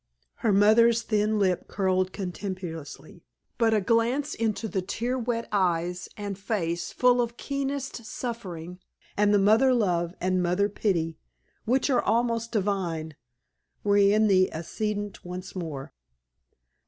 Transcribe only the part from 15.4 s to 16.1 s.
more.